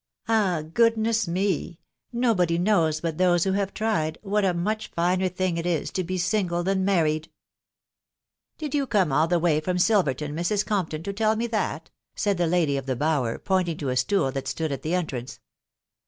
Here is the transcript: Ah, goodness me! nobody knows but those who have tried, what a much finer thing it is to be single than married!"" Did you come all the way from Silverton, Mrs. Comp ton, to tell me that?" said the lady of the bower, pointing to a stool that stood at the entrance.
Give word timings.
Ah, 0.27 0.63
goodness 0.63 1.27
me! 1.27 1.77
nobody 2.11 2.57
knows 2.57 3.01
but 3.01 3.19
those 3.19 3.43
who 3.43 3.51
have 3.51 3.71
tried, 3.71 4.17
what 4.23 4.43
a 4.43 4.51
much 4.51 4.87
finer 4.87 5.29
thing 5.29 5.57
it 5.57 5.65
is 5.67 5.91
to 5.91 6.03
be 6.03 6.17
single 6.17 6.63
than 6.63 6.83
married!"" 6.83 7.29
Did 8.57 8.73
you 8.73 8.87
come 8.87 9.11
all 9.11 9.27
the 9.27 9.37
way 9.37 9.59
from 9.59 9.77
Silverton, 9.77 10.35
Mrs. 10.35 10.65
Comp 10.65 10.89
ton, 10.89 11.03
to 11.03 11.13
tell 11.13 11.35
me 11.35 11.45
that?" 11.45 11.91
said 12.15 12.39
the 12.39 12.47
lady 12.47 12.77
of 12.77 12.87
the 12.87 12.95
bower, 12.95 13.37
pointing 13.37 13.77
to 13.77 13.89
a 13.89 13.95
stool 13.95 14.31
that 14.31 14.47
stood 14.47 14.71
at 14.71 14.81
the 14.81 14.95
entrance. 14.95 15.39